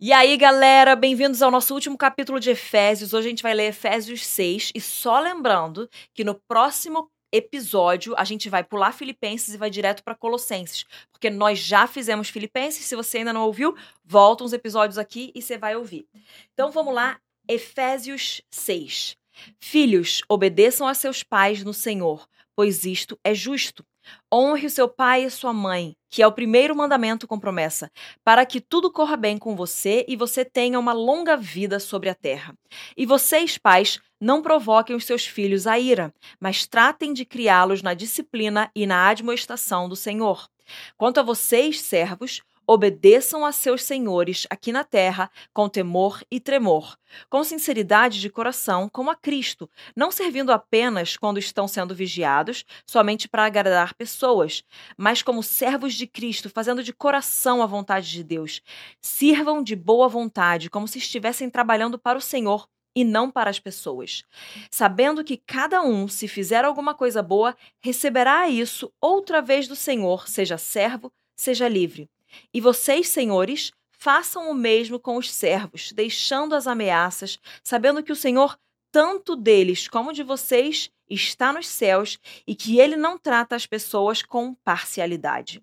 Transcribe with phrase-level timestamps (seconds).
[0.00, 3.12] E aí, galera, bem-vindos ao nosso último capítulo de Efésios.
[3.12, 8.22] Hoje a gente vai ler Efésios 6 e só lembrando que no próximo episódio a
[8.22, 12.84] gente vai pular Filipenses e vai direto para Colossenses, porque nós já fizemos Filipenses.
[12.84, 16.06] Se você ainda não ouviu, volta uns episódios aqui e você vai ouvir.
[16.54, 17.18] Então vamos lá,
[17.48, 19.16] Efésios 6.
[19.58, 22.24] Filhos, obedeçam a seus pais no Senhor,
[22.58, 23.86] pois isto é justo.
[24.34, 27.88] Honre o seu pai e sua mãe, que é o primeiro mandamento com promessa,
[28.24, 32.16] para que tudo corra bem com você e você tenha uma longa vida sobre a
[32.16, 32.52] terra.
[32.96, 37.94] E vocês, pais, não provoquem os seus filhos à ira, mas tratem de criá-los na
[37.94, 40.48] disciplina e na admoestação do Senhor.
[40.96, 46.98] Quanto a vocês, servos, Obedeçam a seus senhores aqui na terra com temor e tremor,
[47.30, 53.26] com sinceridade de coração, como a Cristo, não servindo apenas quando estão sendo vigiados, somente
[53.26, 54.62] para agradar pessoas,
[54.98, 58.60] mas como servos de Cristo, fazendo de coração a vontade de Deus.
[59.00, 63.58] Sirvam de boa vontade, como se estivessem trabalhando para o Senhor e não para as
[63.58, 64.24] pessoas,
[64.70, 70.28] sabendo que cada um, se fizer alguma coisa boa, receberá isso outra vez do Senhor,
[70.28, 72.10] seja servo, seja livre.
[72.52, 78.16] E vocês, senhores, façam o mesmo com os servos, deixando as ameaças, sabendo que o
[78.16, 78.58] Senhor,
[78.92, 84.22] tanto deles como de vocês, está nos céus e que ele não trata as pessoas
[84.22, 85.62] com parcialidade.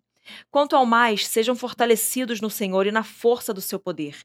[0.50, 4.18] Quanto ao mais, sejam fortalecidos no Senhor e na força do seu poder.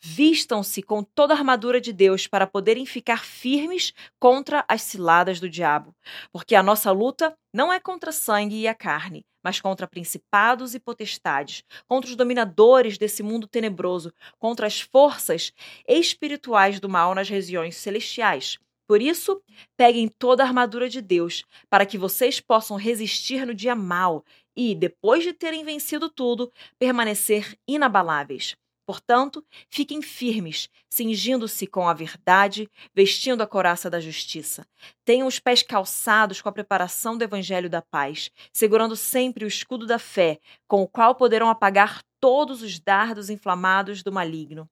[0.00, 5.48] Vistam-se com toda a armadura de Deus para poderem ficar firmes contra as ciladas do
[5.48, 5.94] diabo.
[6.32, 10.80] Porque a nossa luta não é contra sangue e a carne, mas contra principados e
[10.80, 15.52] potestades, contra os dominadores desse mundo tenebroso, contra as forças
[15.86, 18.58] espirituais do mal nas regiões celestiais.
[18.86, 19.40] Por isso,
[19.76, 24.24] peguem toda a armadura de Deus, para que vocês possam resistir no dia mal
[24.56, 28.56] e, depois de terem vencido tudo, permanecer inabaláveis.
[28.86, 34.66] Portanto, fiquem firmes, cingindo-se com a verdade, vestindo a coraça da justiça.
[35.04, 39.86] Tenham os pés calçados com a preparação do evangelho da paz, segurando sempre o escudo
[39.86, 44.68] da fé, com o qual poderão apagar todos os dardos inflamados do maligno.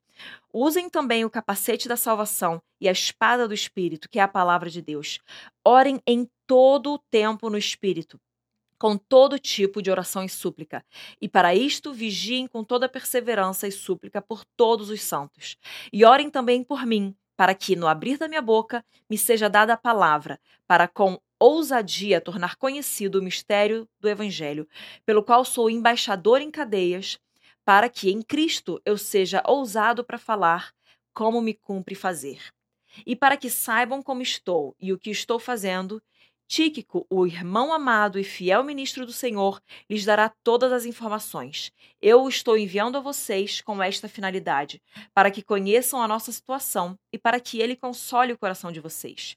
[0.53, 4.69] Usem também o capacete da salvação e a espada do Espírito, que é a palavra
[4.69, 5.19] de Deus.
[5.67, 8.21] Orem em todo o tempo no Espírito
[8.82, 10.84] com todo tipo de oração e súplica.
[11.20, 15.56] E para isto vigiem com toda perseverança e súplica por todos os santos.
[15.93, 19.75] E orem também por mim, para que, no abrir da minha boca, me seja dada
[19.75, 24.66] a palavra, para com ousadia tornar conhecido o mistério do Evangelho,
[25.06, 27.21] pelo qual sou embaixador em cadeias,
[27.65, 30.72] para que em Cristo eu seja ousado para falar
[31.15, 32.41] como me cumpre fazer.
[33.06, 36.03] E para que saibam como estou e o que estou fazendo,
[36.53, 39.59] Tíquico, o irmão amado e fiel ministro do Senhor,
[39.89, 41.73] lhes dará todas as informações.
[41.99, 44.83] Eu o estou enviando a vocês com esta finalidade,
[45.15, 49.35] para que conheçam a nossa situação e para que ele console o coração de vocês.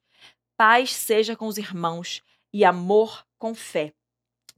[0.58, 2.22] Paz seja com os irmãos
[2.52, 3.94] e amor com fé.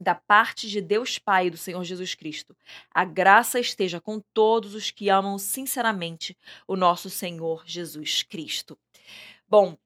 [0.00, 2.56] Da parte de Deus Pai e do Senhor Jesus Cristo,
[2.90, 6.36] a graça esteja com todos os que amam sinceramente
[6.66, 8.76] o nosso Senhor Jesus Cristo.
[9.48, 9.78] Bom,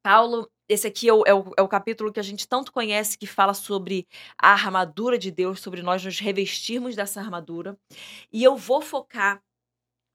[0.00, 3.18] Paulo esse aqui é o, é, o, é o, capítulo que a gente tanto conhece,
[3.18, 4.06] que fala sobre
[4.38, 7.76] a armadura de Deus, sobre nós nos revestirmos dessa armadura.
[8.32, 9.42] E eu vou focar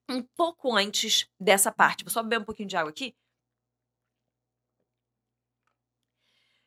[0.09, 2.05] um pouco antes dessa parte.
[2.05, 3.13] Vou só beber um pouquinho de água aqui.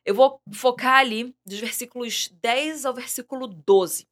[0.05, 4.07] Eu vou focar ali dos versículos 10 ao versículo 12.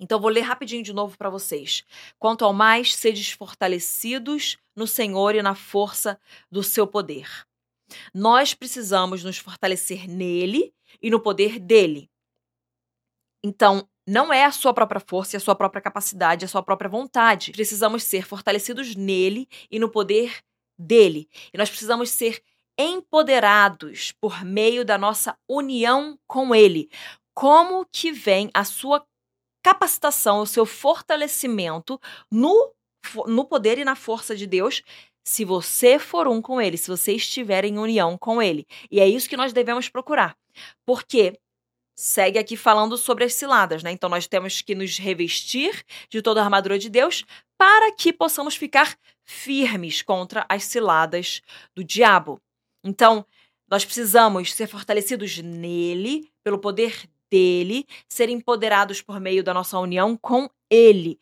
[0.00, 1.84] Então, vou ler rapidinho de novo para vocês.
[2.18, 6.18] Quanto ao mais, sedes fortalecidos no Senhor e na força
[6.50, 7.46] do seu poder.
[8.12, 12.10] Nós precisamos nos fortalecer nele e no poder dele.
[13.42, 17.52] Então, não é a sua própria força, a sua própria capacidade, a sua própria vontade.
[17.52, 20.38] Precisamos ser fortalecidos nele e no poder
[20.78, 21.28] dele.
[21.52, 22.42] E nós precisamos ser
[22.78, 26.90] empoderados por meio da nossa união com ele.
[27.34, 29.04] Como que vem a sua
[29.62, 31.98] capacitação, o seu fortalecimento
[32.30, 32.74] no,
[33.26, 34.82] no poder e na força de Deus
[35.24, 38.66] se você for um com ele, se você estiver em união com ele.
[38.90, 40.36] E é isso que nós devemos procurar.
[40.86, 41.38] Porque
[41.96, 43.90] segue aqui falando sobre as ciladas, né?
[43.90, 47.24] Então nós temos que nos revestir de toda a armadura de Deus
[47.56, 51.40] para que possamos ficar firmes contra as ciladas
[51.74, 52.40] do diabo.
[52.84, 53.24] Então,
[53.70, 60.16] nós precisamos ser fortalecidos nele, pelo poder dele, ser empoderados por meio da nossa união
[60.16, 61.18] com ele.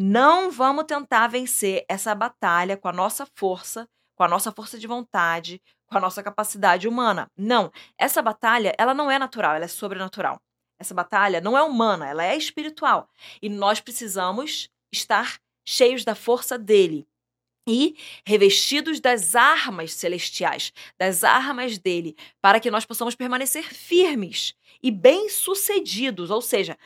[0.00, 4.86] Não vamos tentar vencer essa batalha com a nossa força, com a nossa força de
[4.86, 7.28] vontade, com a nossa capacidade humana.
[7.36, 10.40] Não, essa batalha, ela não é natural, ela é sobrenatural.
[10.78, 13.08] Essa batalha não é humana, ela é espiritual.
[13.42, 17.04] E nós precisamos estar cheios da força dele
[17.68, 24.92] e revestidos das armas celestiais, das armas dele, para que nós possamos permanecer firmes e
[24.92, 26.78] bem-sucedidos, ou seja,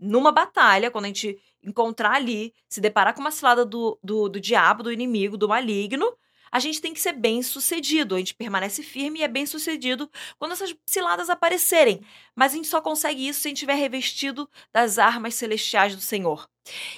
[0.00, 4.40] numa batalha, quando a gente encontrar ali, se deparar com uma cilada do, do, do
[4.40, 6.16] diabo, do inimigo, do maligno,
[6.54, 8.14] a gente tem que ser bem sucedido.
[8.14, 10.08] A gente permanece firme e é bem sucedido
[10.38, 12.00] quando essas ciladas aparecerem.
[12.32, 16.00] Mas a gente só consegue isso se a gente estiver revestido das armas celestiais do
[16.00, 16.48] Senhor.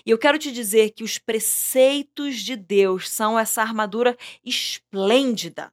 [0.05, 4.15] E eu quero te dizer que os preceitos de Deus são essa armadura
[4.45, 5.73] esplêndida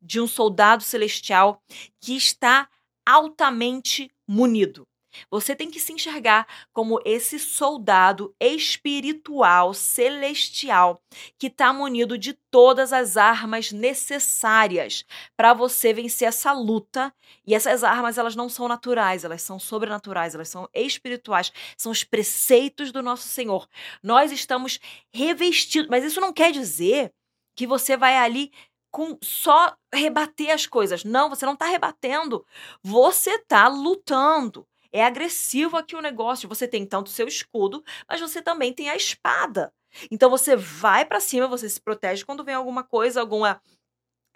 [0.00, 1.60] de um soldado celestial
[2.00, 2.68] que está
[3.04, 4.86] altamente munido.
[5.30, 11.02] Você tem que se enxergar como esse soldado espiritual, celestial,
[11.38, 15.04] que está munido de todas as armas necessárias
[15.36, 17.12] para você vencer essa luta.
[17.46, 22.04] E essas armas, elas não são naturais, elas são sobrenaturais, elas são espirituais, são os
[22.04, 23.68] preceitos do nosso Senhor.
[24.02, 24.78] Nós estamos
[25.12, 27.12] revestidos, mas isso não quer dizer
[27.56, 28.52] que você vai ali
[28.90, 31.04] com só rebater as coisas.
[31.04, 32.44] Não, você não está rebatendo.
[32.82, 34.66] Você está lutando.
[34.98, 36.48] É agressivo aqui o negócio.
[36.48, 39.72] Você tem tanto seu escudo, mas você também tem a espada.
[40.10, 43.62] Então você vai para cima, você se protege quando vem alguma coisa, alguma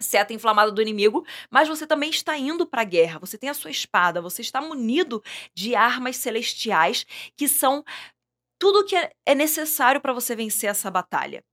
[0.01, 3.19] seta inflamada do inimigo, mas você também está indo para a guerra.
[3.19, 5.21] Você tem a sua espada, você está munido
[5.53, 7.05] de armas celestiais
[7.35, 7.83] que são
[8.57, 11.43] tudo que é, é necessário para você vencer essa batalha.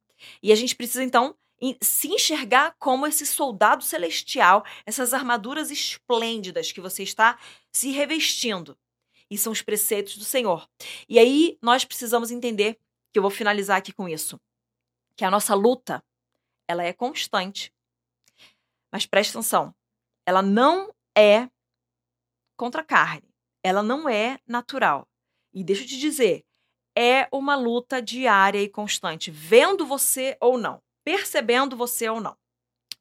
[0.40, 1.34] E a gente precisa então
[1.82, 7.36] se enxergar como esse soldado celestial, essas armaduras esplêndidas que você está
[7.74, 8.78] se revestindo
[9.30, 10.68] e são os preceitos do Senhor.
[11.08, 12.78] E aí nós precisamos entender,
[13.12, 14.40] que eu vou finalizar aqui com isso,
[15.16, 16.02] que a nossa luta,
[16.68, 17.72] ela é constante.
[18.92, 19.74] Mas preste atenção,
[20.26, 21.48] ela não é
[22.56, 23.28] contra a carne,
[23.62, 25.06] ela não é natural.
[25.52, 26.44] E deixa eu te dizer,
[26.96, 32.36] é uma luta diária e constante, vendo você ou não, percebendo você ou não.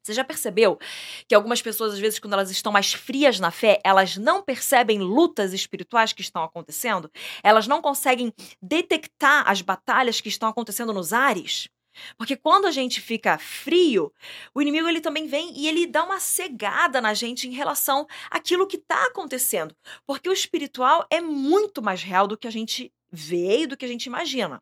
[0.03, 0.79] Você já percebeu
[1.27, 4.99] que algumas pessoas, às vezes, quando elas estão mais frias na fé, elas não percebem
[4.99, 7.11] lutas espirituais que estão acontecendo?
[7.43, 11.69] Elas não conseguem detectar as batalhas que estão acontecendo nos ares?
[12.17, 14.13] Porque quando a gente fica frio,
[14.53, 18.67] o inimigo ele também vem e ele dá uma cegada na gente em relação àquilo
[18.67, 19.75] que está acontecendo.
[20.05, 23.85] Porque o espiritual é muito mais real do que a gente vê e do que
[23.85, 24.61] a gente imagina.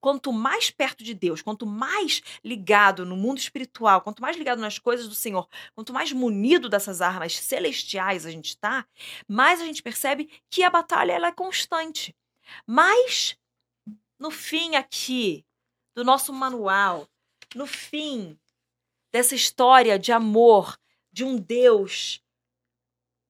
[0.00, 4.78] Quanto mais perto de Deus, quanto mais ligado no mundo espiritual, quanto mais ligado nas
[4.78, 8.86] coisas do Senhor, quanto mais munido dessas armas celestiais a gente está,
[9.28, 12.14] mais a gente percebe que a batalha ela é constante.
[12.66, 13.36] Mas
[14.18, 15.44] no fim aqui
[15.94, 17.08] do nosso manual,
[17.54, 18.38] no fim
[19.12, 20.78] dessa história de amor
[21.12, 22.22] de um Deus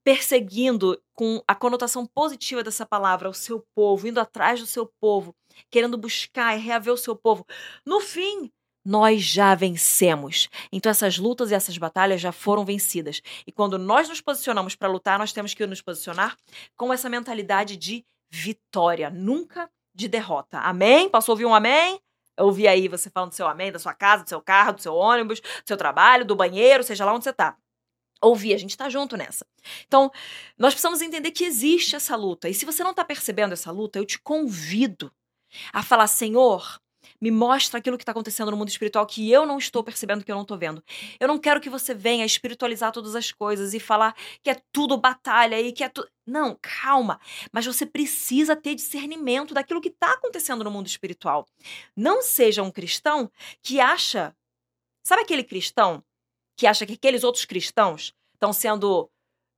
[0.04, 5.34] perseguindo com a conotação positiva dessa palavra o seu povo, indo atrás do seu povo,
[5.70, 7.46] querendo buscar e reaver o seu povo.
[7.84, 8.50] No fim,
[8.84, 10.48] nós já vencemos.
[10.72, 13.20] Então essas lutas e essas batalhas já foram vencidas.
[13.46, 16.36] E quando nós nos posicionamos para lutar, nós temos que nos posicionar
[16.76, 20.58] com essa mentalidade de vitória, nunca de derrota.
[20.60, 21.08] Amém?
[21.08, 22.00] Posso ouvir um amém?
[22.36, 24.80] Eu ouvi aí você falando do seu amém, da sua casa, do seu carro, do
[24.80, 27.56] seu ônibus, do seu trabalho, do banheiro, seja lá onde você está
[28.22, 29.46] ouvir, a gente está junto nessa.
[29.86, 30.10] Então,
[30.58, 32.48] nós precisamos entender que existe essa luta.
[32.48, 35.12] E se você não está percebendo essa luta, eu te convido
[35.72, 36.80] a falar: Senhor,
[37.20, 40.30] me mostra aquilo que está acontecendo no mundo espiritual que eu não estou percebendo, que
[40.30, 40.82] eu não estou vendo.
[41.18, 44.96] Eu não quero que você venha espiritualizar todas as coisas e falar que é tudo
[44.96, 46.08] batalha e que é tudo.
[46.26, 47.20] Não, calma.
[47.52, 51.46] Mas você precisa ter discernimento daquilo que está acontecendo no mundo espiritual.
[51.96, 53.30] Não seja um cristão
[53.62, 54.34] que acha.
[55.02, 56.02] Sabe aquele cristão
[56.56, 59.10] que acha que aqueles outros cristãos estão sendo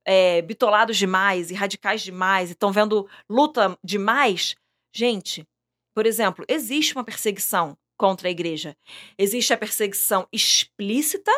[0.05, 4.55] é, bitolados demais e radicais demais e estão vendo luta demais.
[4.93, 5.47] Gente,
[5.93, 8.75] por exemplo, existe uma perseguição contra a igreja.
[9.17, 11.31] Existe a perseguição explícita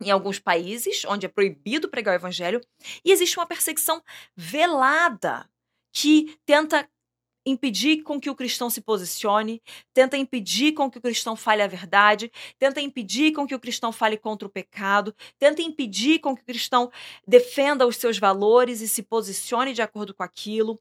[0.00, 2.60] em alguns países, onde é proibido pregar o evangelho,
[3.04, 4.02] e existe uma perseguição
[4.36, 5.48] velada
[5.92, 6.88] que tenta
[7.44, 9.62] impedir com que o cristão se posicione,
[9.94, 13.92] tenta impedir com que o cristão fale a verdade, tenta impedir com que o cristão
[13.92, 16.90] fale contra o pecado, tenta impedir com que o cristão
[17.26, 20.78] defenda os seus valores e se posicione de acordo com aquilo,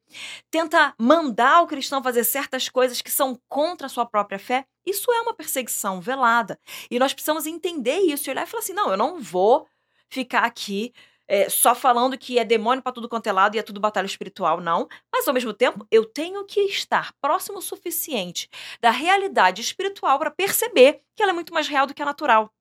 [0.52, 4.66] tenta mandar o cristão fazer certas coisas que são contra a sua própria fé.
[4.86, 6.60] Isso é uma perseguição velada.
[6.90, 9.68] E nós precisamos entender isso e olhar e falar assim: não, eu não vou
[10.10, 10.94] ficar aqui
[11.28, 14.06] é, só falando que é demônio para tudo quanto é lado e é tudo batalha
[14.06, 14.88] espiritual, não.
[15.12, 20.32] Mas ao mesmo tempo, eu tenho que estar próximo o suficiente da realidade espiritual para
[20.32, 22.52] perceber que ela é muito mais real do que a natural.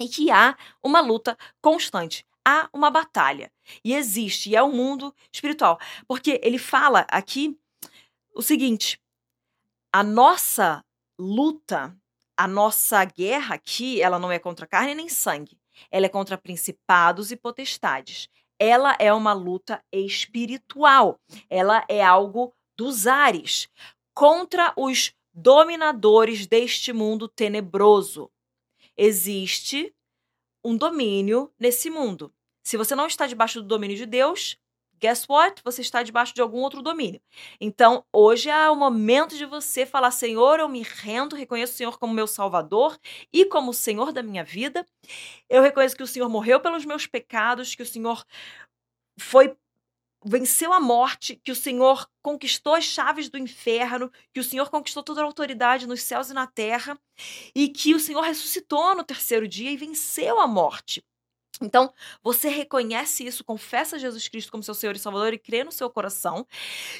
[0.00, 2.24] E que há uma luta constante.
[2.44, 3.50] Há uma batalha.
[3.84, 5.78] E existe, e é o um mundo espiritual.
[6.06, 7.58] Porque ele fala aqui
[8.34, 9.00] o seguinte:
[9.92, 10.84] a nossa
[11.18, 11.96] luta,
[12.36, 15.58] a nossa guerra aqui, ela não é contra carne nem sangue.
[15.90, 18.28] Ela é contra principados e potestades.
[18.58, 21.20] Ela é uma luta espiritual.
[21.48, 23.68] Ela é algo dos ares
[24.14, 28.30] contra os dominadores deste mundo tenebroso.
[28.96, 29.94] Existe
[30.64, 32.32] um domínio nesse mundo.
[32.64, 34.58] Se você não está debaixo do domínio de Deus,
[35.00, 35.62] guess what?
[35.64, 37.20] Você está debaixo de algum outro domínio.
[37.60, 41.98] Então, hoje é o momento de você falar: Senhor, eu me rendo, reconheço o Senhor
[41.98, 42.98] como meu Salvador
[43.32, 44.86] e como o Senhor da minha vida.
[45.48, 48.24] Eu reconheço que o Senhor morreu pelos meus pecados, que o Senhor
[49.18, 49.56] foi
[50.24, 55.02] venceu a morte, que o Senhor conquistou as chaves do inferno, que o Senhor conquistou
[55.02, 56.98] toda a autoridade nos céus e na terra,
[57.54, 61.04] e que o Senhor ressuscitou no terceiro dia e venceu a morte.
[61.60, 65.72] Então, você reconhece isso, confessa Jesus Cristo como seu Senhor e Salvador e crê no
[65.72, 66.46] seu coração,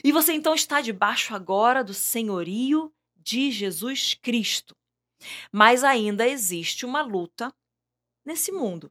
[0.03, 4.75] e você então está debaixo agora do senhorio de Jesus Cristo.
[5.53, 7.53] Mas ainda existe uma luta
[8.25, 8.91] nesse mundo,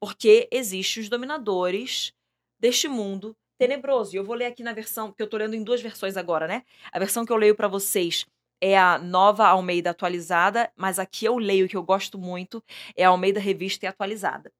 [0.00, 2.12] porque existem os dominadores
[2.58, 4.14] deste mundo tenebroso.
[4.14, 6.46] E eu vou ler aqui na versão que eu tô lendo em duas versões agora,
[6.46, 6.64] né?
[6.90, 8.26] A versão que eu leio para vocês
[8.60, 12.62] é a nova Almeida atualizada, mas aqui eu leio que eu gosto muito
[12.96, 14.52] é a Almeida Revista e Atualizada.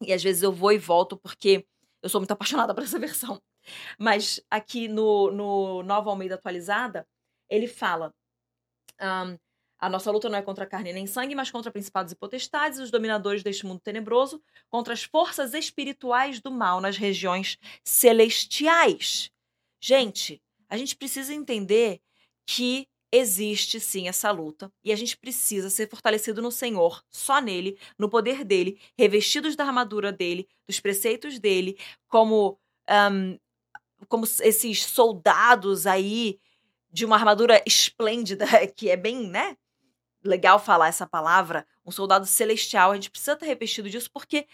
[0.00, 1.66] E às vezes eu vou e volto porque
[2.02, 3.40] eu sou muito apaixonada por essa versão.
[3.98, 7.06] Mas aqui no, no Nova Almeida Atualizada,
[7.48, 8.14] ele fala:
[9.00, 9.38] um,
[9.78, 12.90] a nossa luta não é contra carne nem sangue, mas contra principados e potestades, os
[12.90, 19.30] dominadores deste mundo tenebroso, contra as forças espirituais do mal nas regiões celestiais.
[19.80, 22.00] Gente, a gente precisa entender
[22.46, 27.78] que existe sim essa luta e a gente precisa ser fortalecido no Senhor, só nele,
[27.98, 32.58] no poder dele, revestidos da armadura dele, dos preceitos dele, como
[32.88, 33.38] um,
[34.08, 36.38] como esses soldados aí
[36.90, 38.46] de uma armadura esplêndida,
[38.76, 39.56] que é bem, né?
[40.26, 44.46] legal falar essa palavra, um soldado celestial, a gente precisa estar revestido disso porque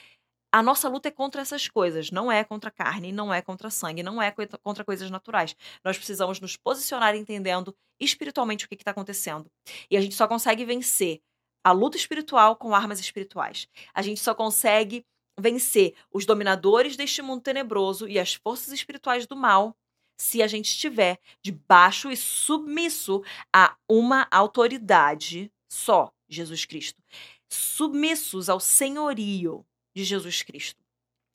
[0.52, 4.02] a nossa luta é contra essas coisas, não é contra carne, não é contra sangue,
[4.02, 4.30] não é
[4.62, 5.56] contra coisas naturais.
[5.82, 9.50] Nós precisamos nos posicionar entendendo espiritualmente o que está acontecendo.
[9.90, 11.22] E a gente só consegue vencer
[11.64, 13.66] a luta espiritual com armas espirituais.
[13.94, 15.06] A gente só consegue
[15.40, 19.74] vencer os dominadores deste mundo tenebroso e as forças espirituais do mal
[20.20, 27.02] se a gente estiver debaixo e submisso a uma autoridade só Jesus Cristo,
[27.50, 29.64] submissos ao senhorio
[29.94, 30.80] de Jesus Cristo.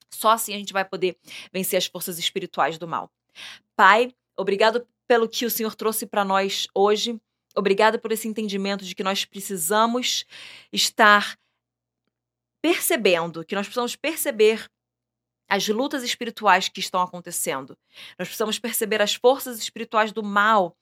[0.10, 1.18] Só assim a gente vai poder
[1.52, 3.12] vencer as forças espirituais do mal.
[3.76, 7.20] Pai, obrigado pelo que o Senhor trouxe para nós hoje.
[7.56, 10.26] Obrigado por esse entendimento de que nós precisamos
[10.72, 11.38] estar
[12.62, 14.70] percebendo, que nós precisamos perceber
[15.50, 17.78] as lutas espirituais que estão acontecendo.
[18.20, 20.76] Nós precisamos perceber as forças espirituais do mal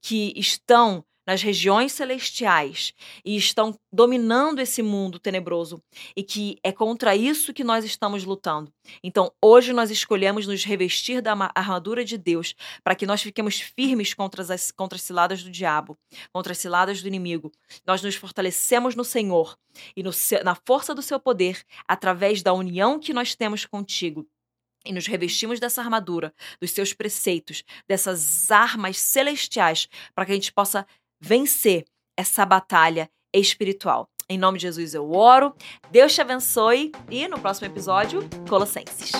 [0.00, 2.92] que estão nas regiões celestiais
[3.24, 5.82] e estão dominando esse mundo tenebroso
[6.16, 8.72] e que é contra isso que nós estamos lutando.
[9.02, 14.14] Então, hoje nós escolhemos nos revestir da armadura de Deus para que nós fiquemos firmes
[14.14, 15.96] contra as, contra as ciladas do diabo,
[16.32, 17.52] contra as ciladas do inimigo.
[17.86, 19.56] Nós nos fortalecemos no Senhor
[19.96, 20.10] e no,
[20.44, 24.26] na força do seu poder através da união que nós temos contigo
[24.84, 30.52] e nos revestimos dessa armadura, dos seus preceitos, dessas armas celestiais, para que a gente
[30.52, 30.86] possa
[31.22, 31.84] vencer
[32.18, 34.08] essa batalha espiritual.
[34.28, 35.54] Em nome de Jesus eu oro.
[35.90, 39.12] Deus te abençoe e no próximo episódio, Colossenses.